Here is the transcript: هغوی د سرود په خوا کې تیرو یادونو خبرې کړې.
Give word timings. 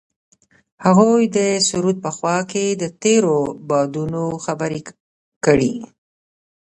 هغوی 0.85 1.23
د 1.35 1.37
سرود 1.67 1.97
په 2.05 2.09
خوا 2.15 2.37
کې 2.51 2.65
تیرو 3.01 3.37
یادونو 3.69 4.23
خبرې 4.45 4.81
کړې. 5.45 5.73